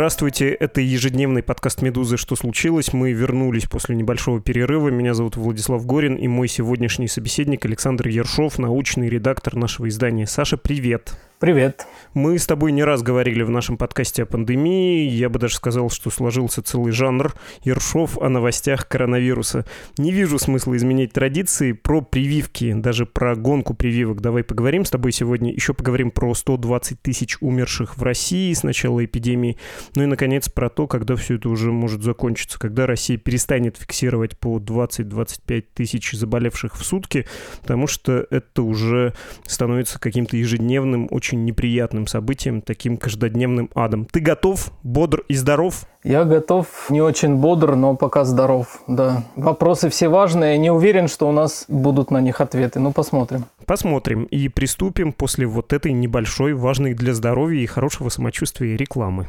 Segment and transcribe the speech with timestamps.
[0.00, 2.16] Здравствуйте, это ежедневный подкаст «Медузы.
[2.16, 2.94] Что случилось?».
[2.94, 4.88] Мы вернулись после небольшого перерыва.
[4.88, 10.26] Меня зовут Владислав Горин и мой сегодняшний собеседник Александр Ершов, научный редактор нашего издания.
[10.26, 11.18] Саша, привет!
[11.40, 11.86] Привет.
[12.12, 15.08] Мы с тобой не раз говорили в нашем подкасте о пандемии.
[15.08, 19.64] Я бы даже сказал, что сложился целый жанр Ершов о новостях коронавируса.
[19.96, 21.72] Не вижу смысла изменять традиции.
[21.72, 25.50] Про прививки, даже про гонку прививок давай поговорим с тобой сегодня.
[25.50, 29.56] Еще поговорим про 120 тысяч умерших в России с начала эпидемии.
[29.94, 32.58] Ну и, наконец, про то, когда все это уже может закончиться.
[32.58, 37.26] Когда Россия перестанет фиксировать по 20-25 тысяч заболевших в сутки,
[37.62, 39.14] потому что это уже
[39.46, 44.04] становится каким-то ежедневным, очень очень неприятным событием, таким каждодневным адом.
[44.04, 45.86] Ты готов, бодр и здоров?
[46.02, 49.22] Я готов, не очень бодр, но пока здоров, да.
[49.36, 53.44] Вопросы все важные, не уверен, что у нас будут на них ответы, ну посмотрим.
[53.64, 59.28] Посмотрим и приступим после вот этой небольшой, важной для здоровья и хорошего самочувствия рекламы.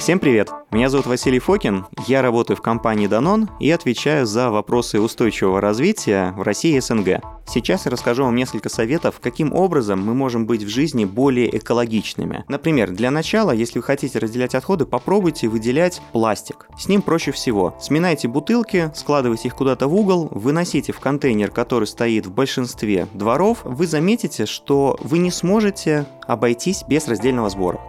[0.00, 0.48] Всем привет!
[0.70, 6.32] Меня зовут Василий Фокин, я работаю в компании Danone и отвечаю за вопросы устойчивого развития
[6.38, 7.20] в России и СНГ.
[7.46, 12.46] Сейчас я расскажу вам несколько советов, каким образом мы можем быть в жизни более экологичными.
[12.48, 16.66] Например, для начала, если вы хотите разделять отходы, попробуйте выделять пластик.
[16.78, 17.76] С ним проще всего.
[17.78, 23.58] Сминайте бутылки, складывайте их куда-то в угол, выносите в контейнер, который стоит в большинстве дворов,
[23.64, 27.80] вы заметите, что вы не сможете обойтись без раздельного сбора.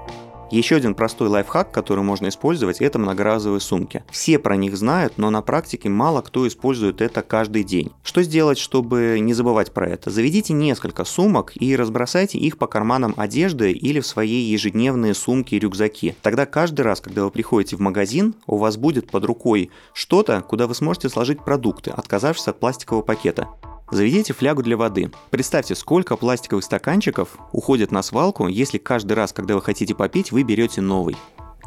[0.52, 4.03] Еще один простой лайфхак, который можно использовать, это многоразовые сумки.
[4.11, 7.94] Все про них знают, но на практике мало кто использует это каждый день.
[8.03, 10.09] Что сделать, чтобы не забывать про это?
[10.09, 15.59] Заведите несколько сумок и разбросайте их по карманам одежды или в свои ежедневные сумки и
[15.59, 16.16] рюкзаки.
[16.22, 20.67] Тогда каждый раз, когда вы приходите в магазин, у вас будет под рукой что-то, куда
[20.67, 23.47] вы сможете сложить продукты, отказавшись от пластикового пакета.
[23.92, 25.11] Заведите флягу для воды.
[25.31, 30.44] Представьте, сколько пластиковых стаканчиков уходит на свалку, если каждый раз, когда вы хотите попить, вы
[30.44, 31.18] берете новый.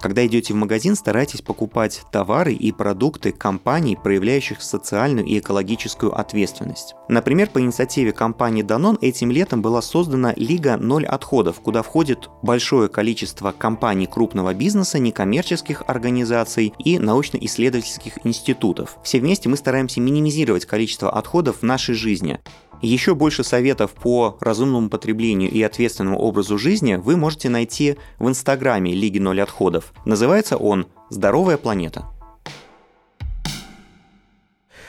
[0.05, 6.95] Когда идете в магазин, старайтесь покупать товары и продукты компаний, проявляющих социальную и экологическую ответственность.
[7.09, 12.91] Например, по инициативе компании Danone этим летом была создана Лига ноль отходов, куда входит большое
[12.91, 18.99] количество компаний крупного бизнеса, некоммерческих организаций и научно-исследовательских институтов.
[19.03, 22.41] Все вместе мы стараемся минимизировать количество отходов в нашей жизни.
[22.83, 28.93] Еще больше советов по разумному потреблению и ответственному образу жизни вы можете найти в инстаграме
[28.93, 29.94] Лиги Ноль Отходов.
[30.05, 32.05] Называется он «Здоровая планета».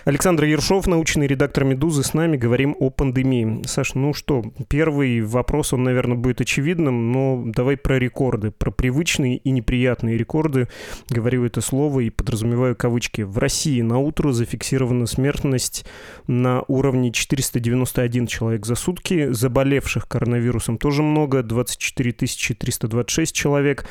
[0.05, 3.66] Александр Ершов, научный редактор «Медузы», с нами говорим о пандемии.
[3.66, 9.38] Саш, ну что, первый вопрос, он, наверное, будет очевидным, но давай про рекорды, про привычные
[9.38, 10.67] и неприятные рекорды.
[11.09, 13.23] Говорю это слово и подразумеваю кавычки.
[13.23, 15.88] В России на утро зафиксирована смертность
[16.27, 19.31] на уровне 491 человек за сутки.
[19.31, 23.88] Заболевших коронавирусом тоже много, 24 326 человек.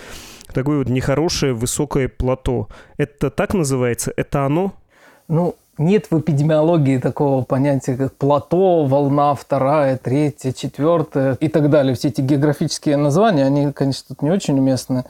[0.53, 2.69] Такое вот нехорошее высокое плато.
[2.99, 4.13] Это так называется?
[4.17, 4.75] Это оно?
[5.27, 11.95] Ну, нет в эпидемиологии такого понятия, как плато, волна вторая, третья, четвертая и так далее.
[11.95, 15.05] Все эти географические названия, они, конечно, тут не очень уместны.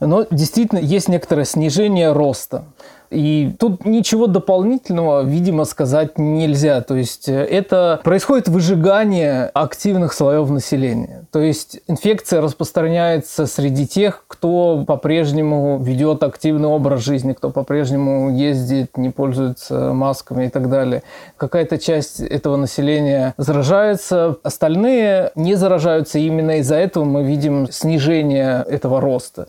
[0.00, 2.64] Но действительно есть некоторое снижение роста.
[3.10, 6.80] И тут ничего дополнительного, видимо, сказать нельзя.
[6.80, 11.24] То есть э, это происходит выжигание активных слоев населения.
[11.30, 18.96] То есть инфекция распространяется среди тех, кто по-прежнему ведет активный образ жизни, кто по-прежнему ездит,
[18.96, 21.02] не пользуется масками и так далее.
[21.36, 26.18] Какая-то часть этого населения заражается, остальные не заражаются.
[26.18, 29.46] Именно из-за этого мы видим снижение этого роста.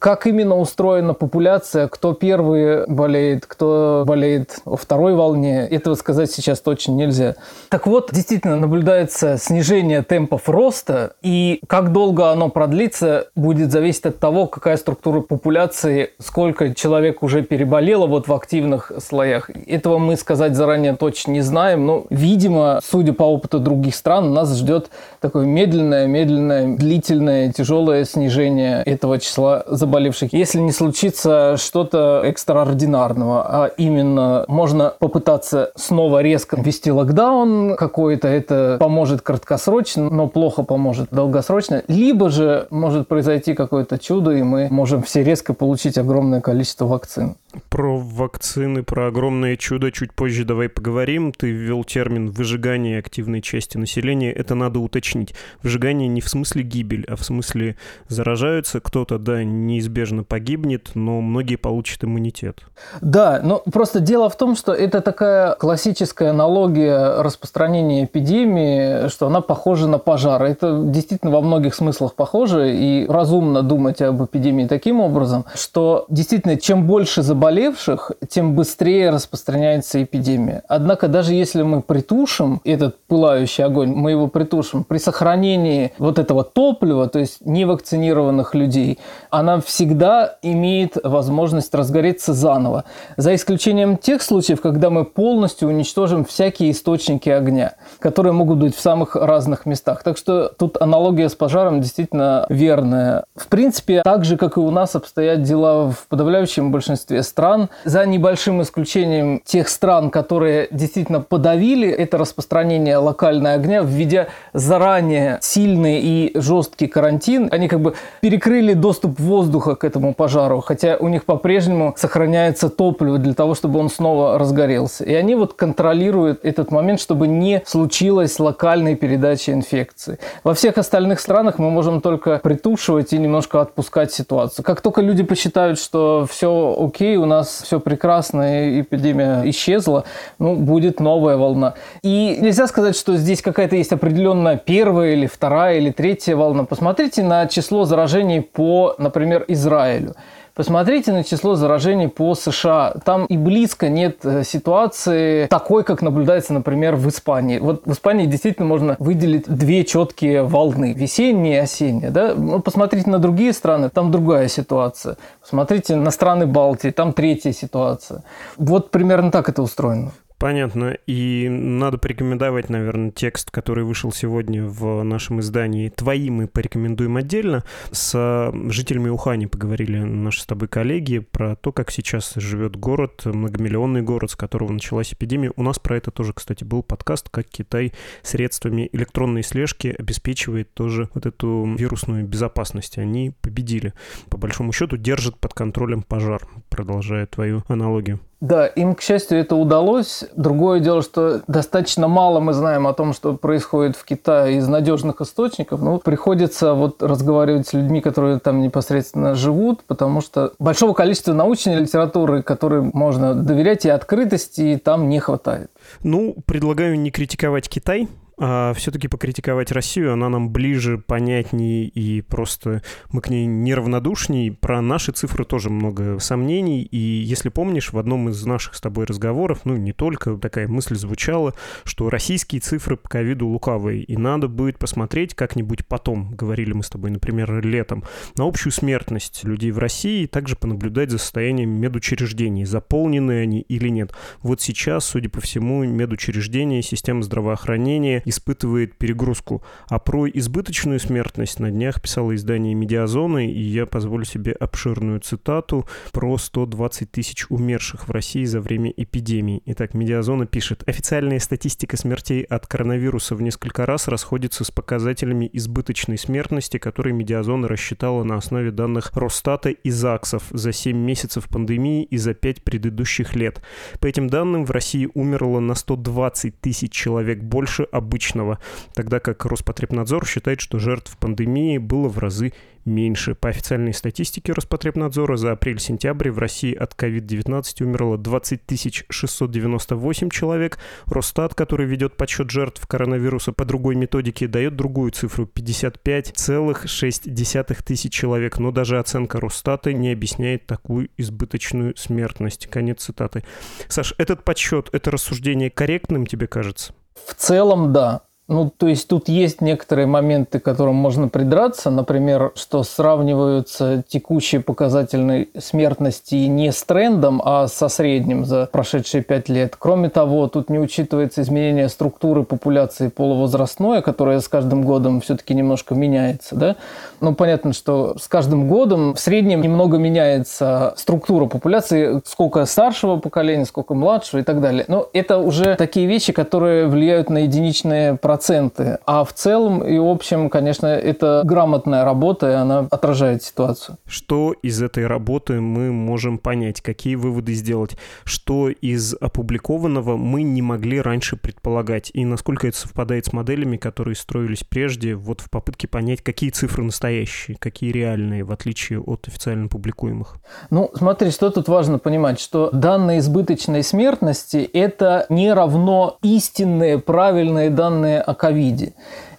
[0.00, 6.60] Как именно устроена популяция, кто первые болеет, кто болеет во второй волне, этого сказать сейчас
[6.60, 7.34] точно нельзя.
[7.68, 14.18] Так вот, действительно наблюдается снижение темпов роста, и как долго оно продлится, будет зависеть от
[14.18, 19.50] того, какая структура популяции, сколько человек уже переболело вот в активных слоях.
[19.50, 24.56] Этого мы сказать заранее точно не знаем, но, видимо, судя по опыту других стран, нас
[24.56, 24.88] ждет
[25.20, 30.32] такое медленное, медленное, длительное, тяжелое снижение этого числа заболевших.
[30.32, 38.28] Если не случится что-то экстраординарное, ординарного, а именно можно попытаться снова резко ввести локдаун какой-то,
[38.28, 44.68] это поможет краткосрочно, но плохо поможет долгосрочно, либо же может произойти какое-то чудо, и мы
[44.70, 47.36] можем все резко получить огромное количество вакцин.
[47.68, 51.32] Про вакцины, про огромное чудо чуть позже давай поговорим.
[51.32, 54.32] Ты ввел термин «выжигание активной части населения».
[54.32, 55.34] Это надо уточнить.
[55.62, 57.76] Выжигание не в смысле гибель, а в смысле
[58.06, 58.80] заражаются.
[58.80, 59.42] Кто-то, да,
[59.80, 62.60] неизбежно погибнет, но многие получат иммунитет.
[63.00, 69.40] Да, но просто дело в том, что это такая классическая аналогия распространения эпидемии, что она
[69.40, 70.42] похожа на пожар.
[70.42, 76.56] Это действительно во многих смыслах похоже, и разумно думать об эпидемии таким образом, что действительно
[76.56, 80.62] чем больше заболевших, тем быстрее распространяется эпидемия.
[80.68, 86.44] Однако даже если мы притушим этот пылающий огонь, мы его притушим, при сохранении вот этого
[86.44, 88.98] топлива, то есть невакцинированных людей,
[89.30, 92.84] она всегда имеет возможность разгореться заново.
[93.16, 98.80] За исключением тех случаев, когда мы полностью уничтожим всякие источники огня, которые могут быть в
[98.80, 100.02] самых разных местах.
[100.02, 103.24] Так что тут аналогия с пожаром действительно верная.
[103.36, 108.04] В принципе, так же, как и у нас обстоят дела в подавляющем большинстве стран, за
[108.06, 116.32] небольшим исключением тех стран, которые действительно подавили это распространение локального огня, введя заранее сильный и
[116.34, 121.94] жесткий карантин, они как бы перекрыли доступ воздуха к этому пожару, хотя у них по-прежнему
[121.96, 125.04] сохраняется топливо для того, чтобы он снова разгорелся.
[125.04, 130.18] И они вот контролируют этот момент, чтобы не случилось локальной передачи инфекции.
[130.44, 134.64] Во всех остальных странах мы можем только притушивать и немножко отпускать ситуацию.
[134.64, 140.04] Как только люди посчитают, что все окей, у нас все прекрасно, и эпидемия исчезла,
[140.38, 141.74] ну, будет новая волна.
[142.02, 146.64] И нельзя сказать, что здесь какая-то есть определенная первая или вторая или третья волна.
[146.64, 150.14] Посмотрите на число заражений по, например, Израилю.
[150.54, 152.94] Посмотрите на число заражений по США.
[153.04, 157.58] Там и близко нет э, ситуации такой, как наблюдается, например, в Испании.
[157.58, 160.92] Вот в Испании действительно можно выделить две четкие волны.
[160.92, 162.10] Весенняя и осенняя.
[162.10, 162.34] Да?
[162.34, 165.16] Ну, посмотрите на другие страны, там другая ситуация.
[165.40, 168.22] Посмотрите на страны Балтии, там третья ситуация.
[168.58, 170.10] Вот примерно так это устроено.
[170.40, 170.96] Понятно.
[171.06, 175.90] И надо порекомендовать, наверное, текст, который вышел сегодня в нашем издании.
[175.90, 177.62] Твои мы порекомендуем отдельно.
[177.92, 184.00] С жителями Ухани поговорили наши с тобой коллеги про то, как сейчас живет город, многомиллионный
[184.00, 185.52] город, с которого началась эпидемия.
[185.56, 187.92] У нас про это тоже, кстати, был подкаст, как Китай
[188.22, 192.96] средствами электронной слежки обеспечивает тоже вот эту вирусную безопасность.
[192.96, 193.92] Они победили.
[194.30, 198.20] По большому счету держат под контролем пожар, продолжая твою аналогию.
[198.40, 200.24] Да, им, к счастью, это удалось.
[200.34, 205.20] Другое дело, что достаточно мало мы знаем о том, что происходит в Китае из надежных
[205.20, 205.82] источников.
[205.82, 211.76] Ну, приходится вот разговаривать с людьми, которые там непосредственно живут, потому что большого количества научной
[211.76, 215.70] литературы, которой можно доверять, и открытости там не хватает.
[216.02, 218.08] Ну, предлагаю не критиковать Китай,
[218.42, 222.82] а все-таки покритиковать Россию, она нам ближе, понятнее и просто
[223.12, 224.50] мы к ней неравнодушней.
[224.50, 226.82] Про наши цифры тоже много сомнений.
[226.82, 230.94] И если помнишь, в одном из наших с тобой разговоров, ну не только, такая мысль
[230.96, 231.52] звучала,
[231.84, 236.88] что российские цифры по ковиду лукавые, и надо будет посмотреть как-нибудь потом, говорили мы с
[236.88, 238.04] тобой, например, летом,
[238.36, 243.90] на общую смертность людей в России, и также понаблюдать за состоянием медучреждений, заполнены они или
[243.90, 244.14] нет.
[244.40, 249.62] Вот сейчас, судя по всему, медучреждения, система здравоохранения испытывает перегрузку.
[249.88, 255.86] А про избыточную смертность на днях писало издание «Медиазоны», и я позволю себе обширную цитату
[256.12, 259.62] про 120 тысяч умерших в России за время эпидемии.
[259.66, 266.16] Итак, «Медиазона» пишет, «Официальная статистика смертей от коронавируса в несколько раз расходится с показателями избыточной
[266.16, 272.16] смертности, которые «Медиазона» рассчитала на основе данных Росстата и ЗАГСов за 7 месяцев пандемии и
[272.16, 273.62] за 5 предыдущих лет.
[273.98, 278.58] По этим данным, в России умерло на 120 тысяч человек больше обычных обычного,
[278.94, 282.52] тогда как Роспотребнадзор считает, что жертв пандемии было в разы
[282.84, 283.34] меньше.
[283.34, 288.60] По официальной статистике Роспотребнадзора за апрель-сентябрь в России от COVID-19 умерло 20
[289.08, 290.78] 698 человек.
[291.06, 298.58] Росстат, который ведет подсчет жертв коронавируса по другой методике, дает другую цифру– 55,6 тысяч человек.
[298.58, 302.66] Но даже оценка Росстата не объясняет такую избыточную смертность.
[302.66, 303.44] Конец цитаты.
[303.88, 306.92] Саш, этот подсчет, это рассуждение корректным тебе кажется?
[307.14, 308.22] В целом, да.
[308.50, 311.88] Ну, то есть тут есть некоторые моменты, к которым можно придраться.
[311.88, 319.48] Например, что сравниваются текущие показательные смертности не с трендом, а со средним за прошедшие пять
[319.48, 319.76] лет.
[319.78, 325.94] Кроме того, тут не учитывается изменение структуры популяции полувозрастной, которая с каждым годом все-таки немножко
[325.94, 326.56] меняется.
[326.56, 326.74] Да?
[327.20, 333.64] Ну, понятно, что с каждым годом в среднем немного меняется структура популяции, сколько старшего поколения,
[333.64, 334.84] сколько младшего и так далее.
[334.88, 338.98] Но это уже такие вещи, которые влияют на единичные процессы проценты.
[339.04, 343.98] А в целом и общем, конечно, это грамотная работа, и она отражает ситуацию.
[344.06, 346.80] Что из этой работы мы можем понять?
[346.80, 347.98] Какие выводы сделать?
[348.24, 352.10] Что из опубликованного мы не могли раньше предполагать?
[352.14, 356.82] И насколько это совпадает с моделями, которые строились прежде, вот в попытке понять, какие цифры
[356.82, 360.36] настоящие, какие реальные, в отличие от официально публикуемых?
[360.70, 367.68] Ну, смотри, что тут важно понимать, что данные избыточной смертности– это не равно истинные, правильные
[367.68, 368.92] данные о ковиде.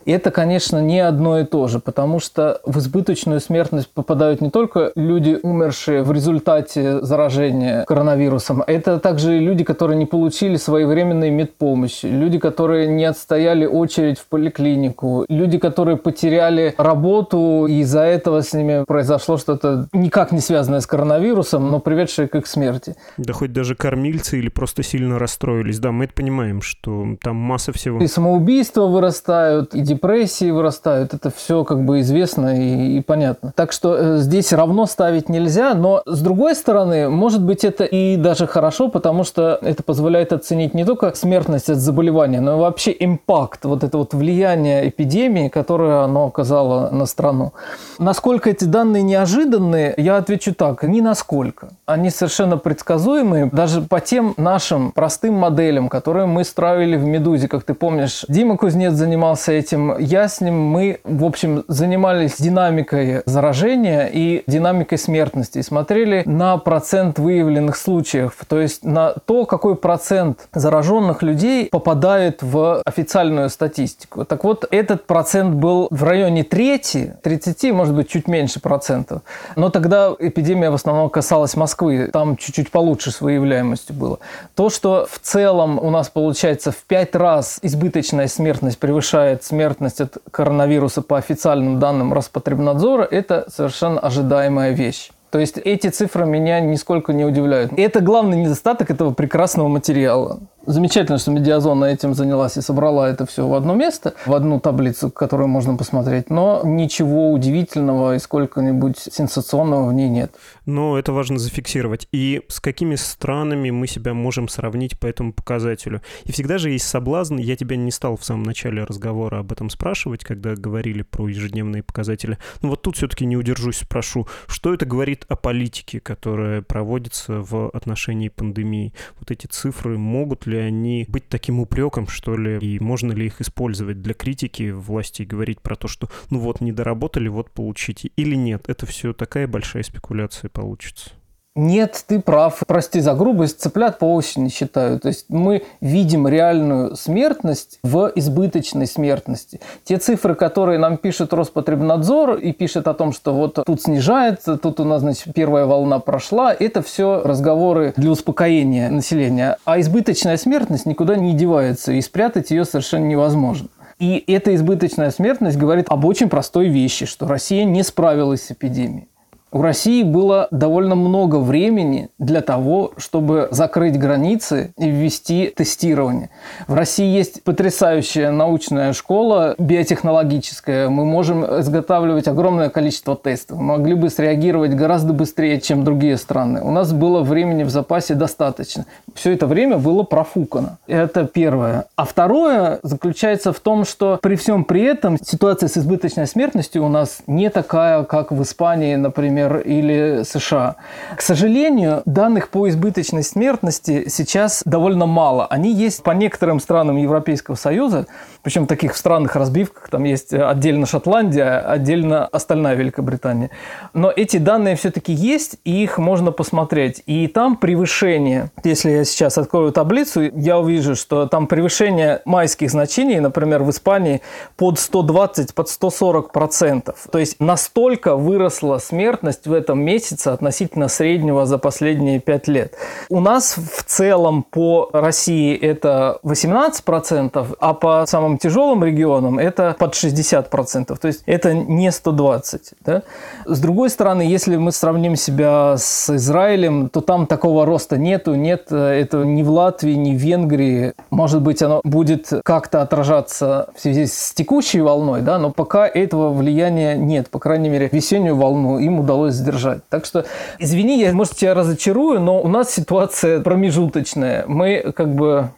[0.05, 4.91] Это, конечно, не одно и то же, потому что в избыточную смертность попадают не только
[4.95, 12.39] люди, умершие в результате заражения коронавирусом, это также люди, которые не получили своевременной медпомощи, люди,
[12.39, 18.83] которые не отстояли очередь в поликлинику, люди, которые потеряли работу, и из-за этого с ними
[18.85, 22.95] произошло что-то никак не связанное с коронавирусом, но приведшее к их смерти.
[23.17, 25.79] Да хоть даже кормильцы или просто сильно расстроились.
[25.79, 27.99] Да, мы это понимаем, что там масса всего.
[28.01, 31.13] И самоубийства вырастают, и депрессии вырастают.
[31.13, 33.53] Это все как бы известно и, и понятно.
[33.55, 38.15] Так что э, здесь равно ставить нельзя, но с другой стороны, может быть, это и
[38.17, 42.95] даже хорошо, потому что это позволяет оценить не только смертность от заболевания, но и вообще
[42.97, 47.51] импакт, вот это вот влияние эпидемии, которое оно оказало на страну.
[47.99, 51.69] Насколько эти данные неожиданные, я отвечу так, ни насколько.
[51.85, 57.63] Они совершенно предсказуемые, даже по тем нашим простым моделям, которые мы строили в «Медузе», как
[57.63, 58.25] ты помнишь.
[58.27, 64.43] Дима Кузнец занимался этим этим я с ним, мы, в общем, занимались динамикой заражения и
[64.47, 65.61] динамикой смертности.
[65.61, 72.81] Смотрели на процент выявленных случаев, то есть на то, какой процент зараженных людей попадает в
[72.85, 74.25] официальную статистику.
[74.25, 79.21] Так вот, этот процент был в районе трети, 30, может быть, чуть меньше процентов.
[79.55, 84.19] Но тогда эпидемия в основном касалась Москвы, там чуть-чуть получше с выявляемостью было.
[84.55, 90.01] То, что в целом у нас получается в пять раз избыточная смертность превышает смертность смертность
[90.01, 95.11] от коронавируса по официальным данным Роспотребнадзора– это совершенно ожидаемая вещь.
[95.29, 97.71] То есть эти цифры меня нисколько не удивляют.
[97.77, 100.39] Это главный недостаток этого прекрасного материала.
[100.65, 105.09] Замечательно, что Медиазона этим занялась и собрала это все в одно место, в одну таблицу,
[105.09, 110.35] которую можно посмотреть, но ничего удивительного и сколько-нибудь сенсационного в ней нет.
[110.67, 112.07] Но это важно зафиксировать.
[112.11, 116.01] И с какими странами мы себя можем сравнить по этому показателю?
[116.25, 119.71] И всегда же есть соблазн, я тебя не стал в самом начале разговора об этом
[119.71, 122.37] спрашивать, когда говорили про ежедневные показатели.
[122.61, 127.69] Но вот тут все-таки не удержусь, спрошу, что это говорит о политике, которая проводится в
[127.69, 128.93] отношении пандемии?
[129.19, 133.41] Вот эти цифры могут ли они быть таким упреком, что ли, и можно ли их
[133.41, 138.11] использовать для критики власти и говорить про то, что ну вот не доработали, вот получите,
[138.15, 138.65] или нет.
[138.67, 141.11] Это все такая большая спекуляция получится.
[141.53, 142.63] Нет, ты прав.
[142.65, 144.99] Прости за грубость, цыплят по осени считаю.
[145.01, 149.59] То есть мы видим реальную смертность в избыточной смертности.
[149.83, 154.79] Те цифры, которые нам пишет Роспотребнадзор и пишет о том, что вот тут снижается, тут
[154.79, 159.57] у нас, значит, первая волна прошла, это все разговоры для успокоения населения.
[159.65, 163.67] А избыточная смертность никуда не девается, и спрятать ее совершенно невозможно.
[163.99, 169.10] И эта избыточная смертность говорит об очень простой вещи, что Россия не справилась с эпидемией.
[169.53, 176.29] У России было довольно много времени для того, чтобы закрыть границы и ввести тестирование.
[176.67, 180.87] В России есть потрясающая научная школа биотехнологическая.
[180.87, 183.57] Мы можем изготавливать огромное количество тестов.
[183.57, 186.61] Мы могли бы среагировать гораздо быстрее, чем другие страны.
[186.61, 188.85] У нас было времени в запасе достаточно.
[189.15, 190.77] Все это время было профукано.
[190.87, 191.87] Это первое.
[191.97, 196.87] А второе заключается в том, что при всем при этом ситуация с избыточной смертностью у
[196.89, 200.75] нас не такая, как в Испании, например, например, или США.
[201.15, 205.45] К сожалению, данных по избыточной смертности сейчас довольно мало.
[205.47, 208.07] Они есть по некоторым странам Европейского Союза,
[208.43, 213.51] причем таких в странных разбивках, там есть отдельно Шотландия, отдельно остальная Великобритания.
[213.93, 217.03] Но эти данные все-таки есть, и их можно посмотреть.
[217.05, 223.19] И там превышение, если я сейчас открою таблицу, я увижу, что там превышение майских значений,
[223.19, 224.21] например, в Испании
[224.57, 227.07] под 120, под 140 процентов.
[227.11, 232.73] То есть настолько выросла смертность смертность в этом месяце относительно среднего за последние 5 лет.
[233.09, 239.93] У нас в целом по России это 18%, а по самым тяжелым регионам это под
[239.93, 240.97] 60%.
[240.99, 242.73] То есть это не 120.
[242.85, 243.01] Да?
[243.45, 248.35] С другой стороны, если мы сравним себя с Израилем, то там такого роста нету.
[248.35, 250.93] Нет э, этого ни в Латвии, ни в Венгрии.
[251.11, 255.37] Может быть, оно будет как-то отражаться в связи с текущей волной, да?
[255.37, 257.29] но пока этого влияния нет.
[257.29, 259.81] По крайней мере, весеннюю волну им удалось удалось сдержать.
[259.89, 260.25] Так что,
[260.59, 264.45] извини, я, может, тебя разочарую, но у нас ситуация промежуточная.
[264.47, 265.49] Мы как бы,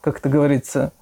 [0.00, 0.92] как это говорится,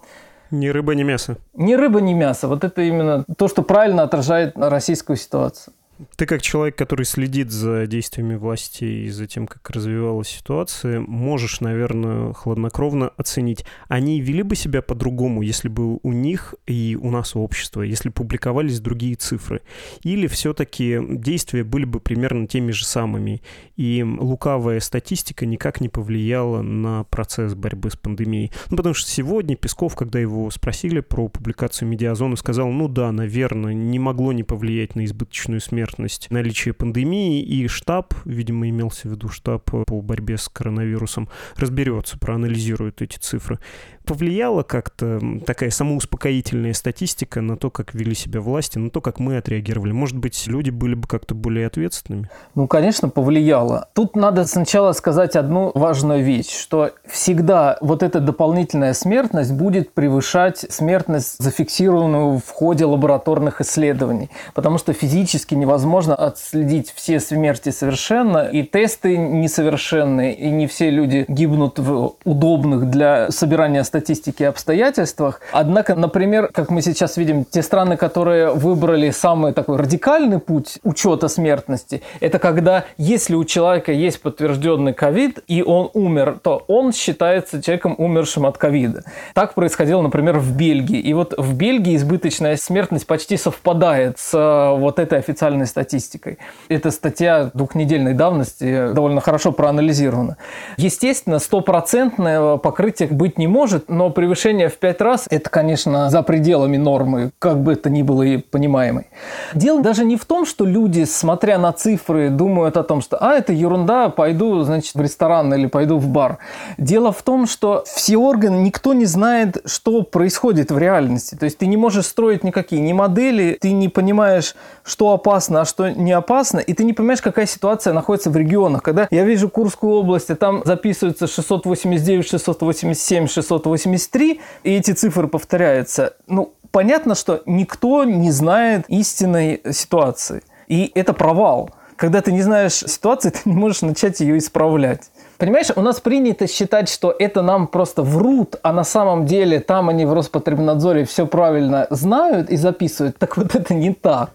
[0.50, 1.36] Ни рыба, ни мясо.
[1.54, 2.48] Ни рыба, ни мясо.
[2.48, 5.74] Вот это именно то, что правильно отражает российскую ситуацию.
[6.16, 11.60] Ты как человек, который следит за действиями власти и за тем, как развивалась ситуация, можешь,
[11.60, 17.36] наверное, хладнокровно оценить, они вели бы себя по-другому, если бы у них и у нас
[17.36, 19.62] у общества, если публиковались другие цифры?
[20.02, 23.40] Или все-таки действия были бы примерно теми же самыми,
[23.76, 28.50] и лукавая статистика никак не повлияла на процесс борьбы с пандемией?
[28.68, 33.74] Ну, потому что сегодня Песков, когда его спросили про публикацию медиазоны, сказал, ну да, наверное,
[33.74, 39.12] не могло не повлиять на избыточную смерть смертность, наличие пандемии, и штаб, видимо, имелся в
[39.12, 43.58] виду штаб по борьбе с коронавирусом, разберется, проанализирует эти цифры
[44.04, 49.36] повлияла как-то такая самоуспокоительная статистика на то, как вели себя власти, на то, как мы
[49.36, 49.92] отреагировали?
[49.92, 52.28] Может быть, люди были бы как-то более ответственными?
[52.54, 53.88] Ну, конечно, повлияло.
[53.94, 60.58] Тут надо сначала сказать одну важную вещь, что всегда вот эта дополнительная смертность будет превышать
[60.68, 68.62] смертность, зафиксированную в ходе лабораторных исследований, потому что физически невозможно отследить все смерти совершенно, и
[68.62, 75.40] тесты несовершенные, и не все люди гибнут в удобных для собирания статистике и обстоятельствах.
[75.52, 81.28] Однако, например, как мы сейчас видим, те страны, которые выбрали самый такой радикальный путь учета
[81.28, 87.62] смертности, это когда если у человека есть подтвержденный ковид и он умер, то он считается
[87.62, 89.04] человеком, умершим от ковида.
[89.32, 90.98] Так происходило, например, в Бельгии.
[90.98, 96.38] И вот в Бельгии избыточная смертность почти совпадает с э, вот этой официальной статистикой.
[96.68, 100.36] Эта статья двухнедельной давности довольно хорошо проанализирована.
[100.78, 106.76] Естественно, стопроцентное покрытие быть не может, но превышение в пять раз– это, конечно, за пределами
[106.76, 109.06] нормы, как бы это ни было и понимаемой.
[109.54, 113.34] Дело даже не в том, что люди, смотря на цифры, думают о том, что «а,
[113.34, 116.38] это ерунда, пойду, значит, в ресторан или пойду в бар».
[116.78, 121.34] Дело в том, что все органы, никто не знает, что происходит в реальности.
[121.34, 125.64] То есть ты не можешь строить никакие ни модели, ты не понимаешь, что опасно, а
[125.64, 128.82] что не опасно, и ты не понимаешь, какая ситуация находится в регионах.
[128.82, 135.28] Когда я вижу Курскую область, и там записывается 689, 687, 600 983, и эти цифры
[135.28, 136.14] повторяются.
[136.26, 140.42] Ну, понятно, что никто не знает истинной ситуации.
[140.68, 141.70] И это провал.
[141.96, 145.10] Когда ты не знаешь ситуации, ты не можешь начать ее исправлять.
[145.38, 149.88] Понимаешь, у нас принято считать, что это нам просто врут, а на самом деле там
[149.88, 153.18] они в Роспотребнадзоре все правильно знают и записывают.
[153.18, 154.30] Так вот это не так.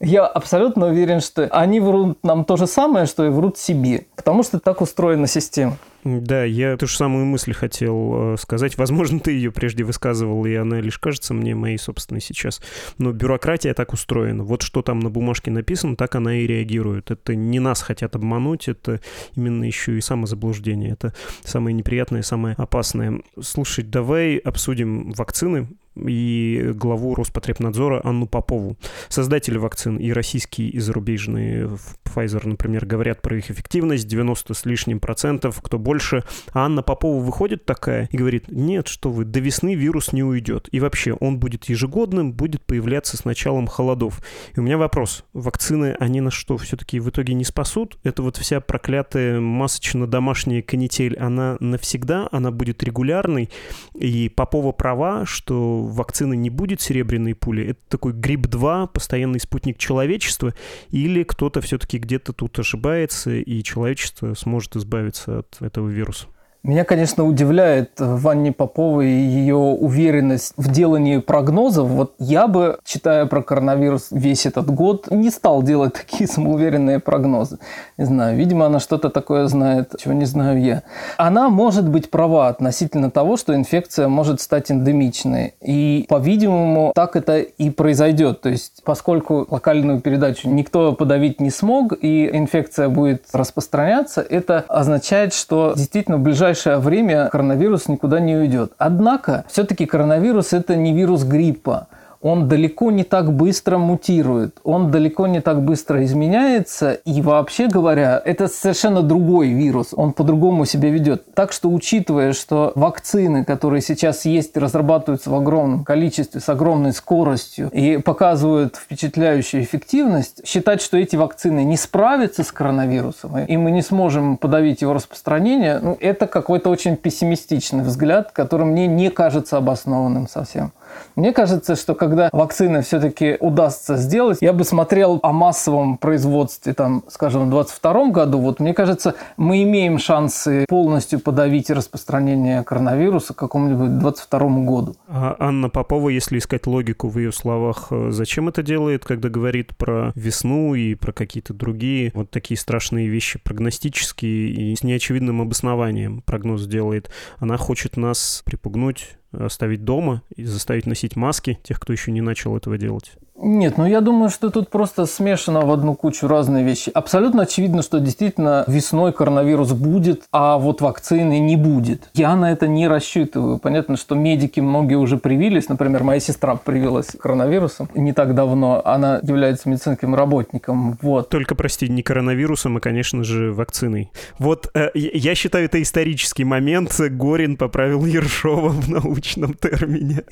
[0.00, 4.06] Я абсолютно уверен, что они врут нам то же самое, что и врут себе.
[4.16, 5.76] Потому что так устроена система.
[6.04, 8.78] Да, я ту же самую мысль хотел э, сказать.
[8.78, 12.62] Возможно, ты ее прежде высказывал, и она лишь кажется мне моей собственной сейчас.
[12.98, 14.42] Но бюрократия так устроена.
[14.42, 17.10] Вот что там на бумажке написано, так она и реагирует.
[17.10, 19.00] Это не нас хотят обмануть, это
[19.36, 20.92] именно еще и самозаблуждение.
[20.92, 23.20] Это самое неприятное, самое опасное.
[23.40, 28.76] Слушай, давай обсудим вакцины и главу Роспотребнадзора Анну Попову.
[29.08, 31.70] Создатели вакцин и российские, и зарубежные,
[32.04, 36.24] Pfizer, например, говорят про их эффективность, 90 с лишним процентов, кто больше.
[36.52, 40.68] А Анна Попова выходит такая и говорит, нет, что вы, до весны вирус не уйдет.
[40.72, 44.20] И вообще, он будет ежегодным, будет появляться с началом холодов.
[44.54, 47.98] И у меня вопрос, вакцины, они на что, все-таки в итоге не спасут?
[48.02, 53.50] Это вот вся проклятая масочно-домашняя канитель, она навсегда, она будет регулярной,
[53.94, 60.54] и Попова права, что вакцины не будет серебряной пули, это такой грипп-2, постоянный спутник человечества,
[60.90, 66.26] или кто-то все-таки где-то тут ошибается, и человечество сможет избавиться от этого вируса?
[66.62, 71.88] Меня, конечно, удивляет Ванне Поповой ее уверенность в делании прогнозов.
[71.88, 77.58] Вот я бы, читая про коронавирус весь этот год, не стал делать такие самоуверенные прогнозы.
[77.96, 80.82] Не знаю, видимо, она что-то такое знает, чего не знаю я.
[81.16, 85.54] Она может быть права относительно того, что инфекция может стать эндемичной.
[85.62, 88.42] И, по-видимому, так это и произойдет.
[88.42, 95.32] То есть, поскольку локальную передачу никто подавить не смог, и инфекция будет распространяться, это означает,
[95.32, 98.72] что действительно в ближайшее ближайшее время коронавирус никуда не уйдет.
[98.76, 101.86] Однако, все-таки коронавирус– это не вирус гриппа
[102.20, 108.20] он далеко не так быстро мутирует, он далеко не так быстро изменяется, и вообще говоря,
[108.24, 111.34] это совершенно другой вирус, он по-другому себя ведет.
[111.34, 117.70] Так что, учитывая, что вакцины, которые сейчас есть, разрабатываются в огромном количестве, с огромной скоростью
[117.70, 123.82] и показывают впечатляющую эффективность, считать, что эти вакцины не справятся с коронавирусом, и мы не
[123.82, 130.28] сможем подавить его распространение, ну, это какой-то очень пессимистичный взгляд, который мне не кажется обоснованным
[130.28, 130.72] совсем.
[131.16, 137.04] Мне кажется, что когда вакцины все-таки удастся сделать, я бы смотрел о массовом производстве, там,
[137.08, 138.38] скажем, в 2022 году.
[138.38, 144.96] Вот мне кажется, мы имеем шансы полностью подавить распространение коронавируса к какому-нибудь 2022 году.
[145.08, 149.76] А Анна Попова, если искать логику в ее словах, э, зачем это делает, когда говорит
[149.76, 156.22] про весну и про какие-то другие вот такие страшные вещи прогностические и с неочевидным обоснованием
[156.22, 157.10] прогноз делает?
[157.38, 162.56] Она хочет нас припугнуть оставить дома и заставить носить маски тех, кто еще не начал
[162.56, 163.12] этого делать?
[163.42, 166.90] Нет, ну я думаю, что тут просто смешано в одну кучу разные вещи.
[166.92, 172.10] Абсолютно очевидно, что действительно весной коронавирус будет, а вот вакцины не будет.
[172.12, 173.58] Я на это не рассчитываю.
[173.58, 175.70] Понятно, что медики многие уже привились.
[175.70, 178.82] Например, моя сестра привилась коронавирусом не так давно.
[178.84, 180.98] Она является медицинским работником.
[181.00, 181.30] Вот.
[181.30, 184.10] Только, прости, не коронавирусом, а, конечно же, вакциной.
[184.38, 186.94] Вот э, я считаю, это исторический момент.
[187.00, 190.24] Горин поправил Ершова в научном термине.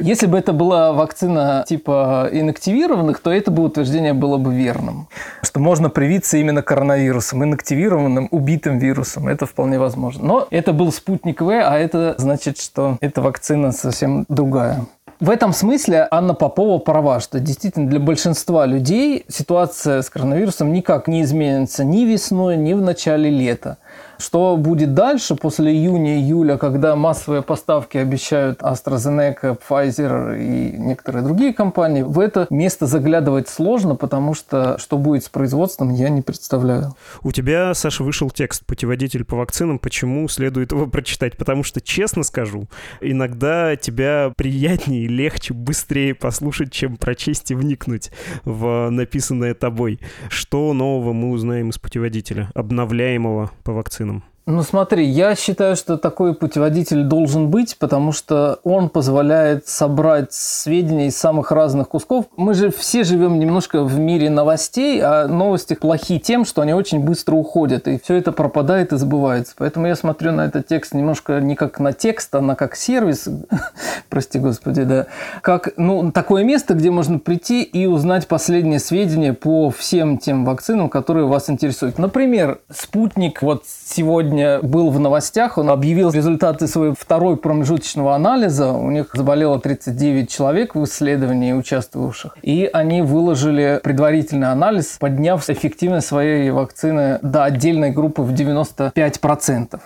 [0.00, 5.08] Если бы это была вакцина типа инактивированных, то это бы утверждение было бы верным.
[5.42, 9.28] Что можно привиться именно коронавирусом, инактивированным, убитым вирусом.
[9.28, 10.24] Это вполне возможно.
[10.24, 14.86] Но это был спутник В, а это значит, что эта вакцина совсем другая.
[15.18, 21.08] В этом смысле Анна Попова права, что действительно для большинства людей ситуация с коронавирусом никак
[21.08, 23.78] не изменится ни весной, ни в начале лета.
[24.18, 32.02] Что будет дальше, после июня-июля, когда массовые поставки обещают AstraZeneca, Pfizer и некоторые другие компании,
[32.02, 36.94] в это место заглядывать сложно, потому что что будет с производством, я не представляю.
[37.22, 39.78] У тебя, Саша, вышел текст «Путеводитель по вакцинам».
[39.78, 41.36] Почему следует его прочитать?
[41.36, 42.68] Потому что, честно скажу,
[43.00, 48.10] иногда тебя приятнее, легче, быстрее послушать, чем прочесть и вникнуть
[48.44, 50.00] в написанное тобой.
[50.28, 54.05] Что нового мы узнаем из путеводителя, обновляемого по вакцинам?
[54.48, 61.08] Ну смотри, я считаю, что такой путеводитель должен быть, потому что он позволяет собрать сведения
[61.08, 62.26] из самых разных кусков.
[62.36, 67.00] Мы же все живем немножко в мире новостей, а новости плохи тем, что они очень
[67.00, 69.52] быстро уходят, и все это пропадает и забывается.
[69.58, 73.28] Поэтому я смотрю на этот текст немножко не как на текст, а на как сервис,
[74.08, 75.06] прости господи, да,
[75.42, 80.88] как ну, такое место, где можно прийти и узнать последние сведения по всем тем вакцинам,
[80.88, 81.98] которые вас интересуют.
[81.98, 88.70] Например, спутник вот сегодня сегодня был в новостях, он объявил результаты своего второй промежуточного анализа.
[88.72, 92.36] У них заболело 39 человек в исследовании участвовавших.
[92.42, 99.80] И они выложили предварительный анализ, подняв эффективность своей вакцины до отдельной группы в 95%.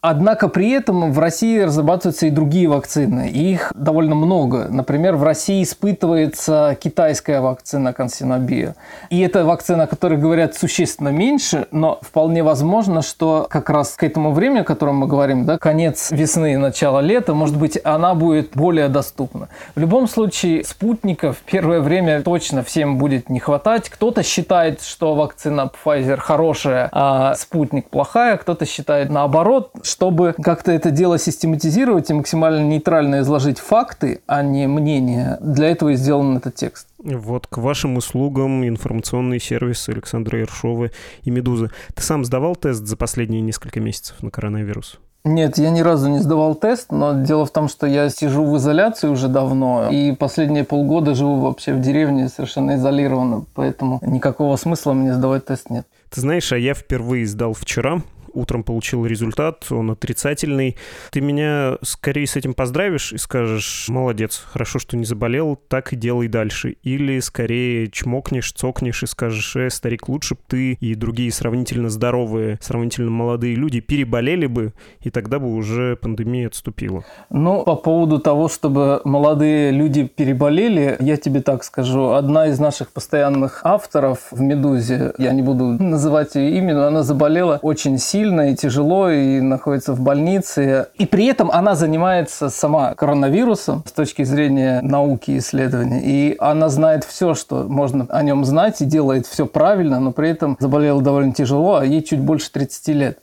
[0.00, 3.28] Однако при этом в России разрабатываются и другие вакцины.
[3.28, 4.66] их довольно много.
[4.68, 8.74] Например, в России испытывается китайская вакцина Консинобио.
[9.10, 14.04] И это вакцина, о которой говорят существенно меньше, но вполне возможно, что как раз к
[14.04, 18.50] этому времени, о котором мы говорим, да, конец весны начало лета, может быть, она будет
[18.54, 19.48] более доступна.
[19.74, 23.88] В любом случае, спутников первое время точно всем будет не хватать.
[23.88, 28.36] Кто-то считает, что вакцина Pfizer хорошая, а спутник плохая.
[28.36, 34.66] Кто-то считает наоборот чтобы как-то это дело систематизировать и максимально нейтрально изложить факты, а не
[34.66, 36.86] мнения, для этого и сделан этот текст.
[36.98, 40.90] Вот к вашим услугам информационный сервис Александра Ершова
[41.22, 41.70] и «Медузы».
[41.94, 44.98] Ты сам сдавал тест за последние несколько месяцев на коронавирус?
[45.24, 48.56] Нет, я ни разу не сдавал тест, но дело в том, что я сижу в
[48.56, 54.92] изоляции уже давно, и последние полгода живу вообще в деревне совершенно изолированно, поэтому никакого смысла
[54.92, 55.86] мне сдавать тест нет.
[56.10, 58.00] Ты знаешь, а я впервые сдал вчера,
[58.32, 60.76] утром получил результат, он отрицательный.
[61.10, 65.96] Ты меня скорее с этим поздравишь и скажешь, молодец, хорошо, что не заболел, так и
[65.96, 66.76] делай дальше.
[66.82, 72.58] Или скорее чмокнешь, цокнешь и скажешь, э, старик, лучше бы ты и другие сравнительно здоровые,
[72.60, 77.04] сравнительно молодые люди переболели бы, и тогда бы уже пандемия отступила.
[77.30, 82.10] Ну, по поводу того, чтобы молодые люди переболели, я тебе так скажу.
[82.10, 87.02] Одна из наших постоянных авторов в «Медузе», я не буду называть ее имя, но она
[87.02, 90.88] заболела очень сильно, сильно и тяжело, и находится в больнице.
[90.98, 96.00] И при этом она занимается сама коронавирусом с точки зрения науки и исследований.
[96.02, 100.30] И она знает все, что можно о нем знать, и делает все правильно, но при
[100.30, 103.18] этом заболела довольно тяжело, а ей чуть больше 30 лет.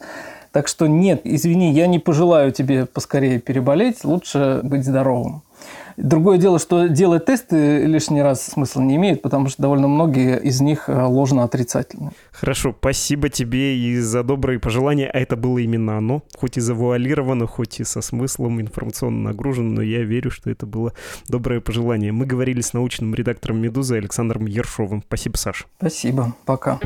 [0.53, 5.41] Так что нет, извини, я не пожелаю тебе поскорее переболеть, лучше быть здоровым.
[5.97, 10.61] Другое дело, что делать тесты лишний раз смысла не имеет, потому что довольно многие из
[10.61, 12.11] них э, ложно отрицательны.
[12.31, 15.09] Хорошо, спасибо тебе и за добрые пожелания.
[15.09, 19.81] А это было именно оно, хоть и завуалировано, хоть и со смыслом информационно нагружено, но
[19.81, 20.93] я верю, что это было
[21.27, 22.11] доброе пожелание.
[22.11, 25.03] Мы говорили с научным редактором «Медузы» Александром Ершовым.
[25.07, 25.65] Спасибо, Саша.
[25.77, 26.33] Спасибо.
[26.45, 26.79] Пока.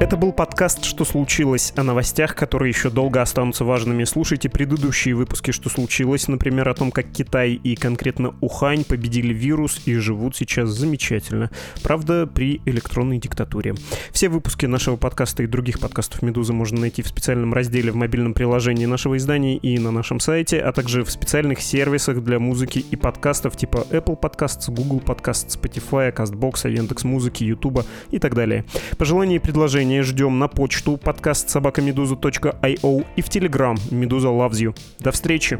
[0.00, 4.02] Это был подкаст «Что случилось?» о новостях, которые еще долго останутся важными.
[4.02, 9.80] Слушайте предыдущие выпуски «Что случилось?», например, о том, как Китай и конкретно Ухань победили вирус
[9.86, 11.50] и живут сейчас замечательно.
[11.84, 13.76] Правда, при электронной диктатуре.
[14.10, 18.34] Все выпуски нашего подкаста и других подкастов «Медузы» можно найти в специальном разделе в мобильном
[18.34, 22.96] приложении нашего издания и на нашем сайте, а также в специальных сервисах для музыки и
[22.96, 28.64] подкастов типа Apple Podcasts, Google Podcasts, Spotify, CastBox, Яндекс.Музыки, YouTube и так далее.
[28.98, 34.76] Пожелания и предложения предложения ждем на почту подкаст собакамедуза.io и в Телеграм Медуза Loves You.
[35.00, 35.58] До встречи!